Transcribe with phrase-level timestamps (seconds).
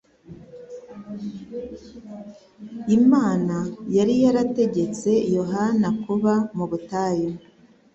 [2.97, 3.57] Imana
[3.95, 7.31] yari yarategetse Yohana kuba mu butayu,